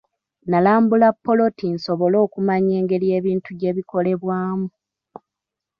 [0.49, 4.67] Nalambula ppoloti nsobole okumanya engeri ebintu gye bikolebwamu.